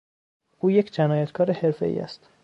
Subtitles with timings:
[0.59, 2.29] او یک جنایتکار حرفهای است.